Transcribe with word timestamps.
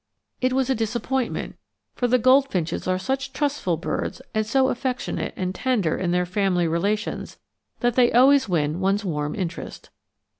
It 0.41 0.51
was 0.51 0.67
a 0.67 0.73
disappointment, 0.73 1.57
for 1.93 2.07
the 2.07 2.17
goldfinches 2.17 2.87
are 2.87 2.97
such 2.97 3.33
trustful 3.33 3.77
birds 3.77 4.19
and 4.33 4.47
so 4.47 4.69
affectionate 4.69 5.31
and 5.37 5.53
tender 5.53 5.95
in 5.95 6.09
their 6.09 6.25
family 6.25 6.67
relations 6.67 7.37
that 7.81 7.93
they 7.93 8.11
always 8.11 8.49
win 8.49 8.79
one's 8.79 9.05
warm 9.05 9.35
interest. 9.35 9.91